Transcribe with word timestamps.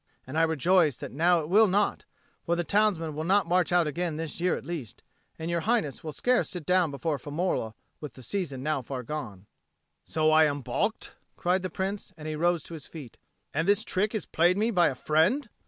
And 0.25 0.35
I 0.35 0.41
rejoice 0.41 0.97
that 0.97 1.11
now 1.11 1.41
it 1.41 1.47
will 1.47 1.67
not; 1.67 2.05
for 2.43 2.55
the 2.55 2.63
townsmen 2.63 3.13
will 3.13 3.23
not 3.23 3.45
march 3.45 3.71
out 3.71 3.85
again 3.85 4.15
this 4.15 4.41
year 4.41 4.55
at 4.57 4.65
least, 4.65 5.03
and 5.37 5.51
Your 5.51 5.59
Highness 5.59 6.03
will 6.03 6.11
scarce 6.11 6.49
sit 6.49 6.65
down 6.65 6.89
before 6.89 7.19
Firmola 7.19 7.75
with 7.99 8.15
the 8.15 8.23
season 8.23 8.63
now 8.63 8.81
far 8.81 9.03
gone." 9.03 9.45
"So 10.03 10.31
I 10.31 10.45
am 10.45 10.61
baulked?" 10.61 11.13
cried 11.35 11.61
the 11.61 11.69
Prince, 11.69 12.13
and 12.17 12.27
he 12.27 12.35
rose 12.35 12.63
to 12.63 12.73
his 12.73 12.87
feet. 12.87 13.19
"And 13.53 13.67
this 13.67 13.83
trick 13.83 14.15
is 14.15 14.25
played 14.25 14.57
me 14.57 14.71
by 14.71 14.87
a 14.87 14.95
friend!" 14.95 15.49